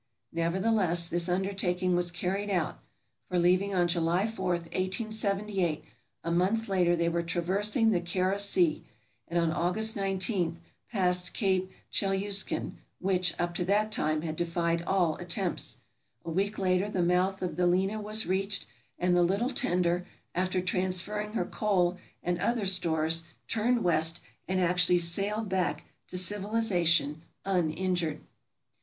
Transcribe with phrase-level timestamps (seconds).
[0.31, 2.79] Never theless, this undertaking was carried out;
[3.29, 5.83] for leaving on July 4, 1878,
[6.23, 8.83] a month later they were traversing the Kara Sea,
[9.27, 10.59] and on August 19
[10.91, 15.77] passed Cape Chelyuskin, which, up to that time, had defied all attempts.
[16.25, 18.65] A week later the mouth of the Lena was reached,
[18.97, 24.97] and the little tender, after transferring her coal and other stores, turned west, and actually
[24.97, 28.19] sailed back to civilization uninjured.